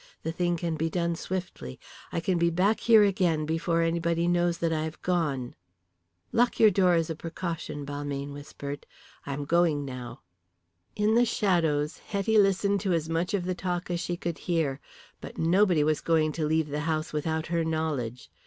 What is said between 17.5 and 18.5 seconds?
her knowledge.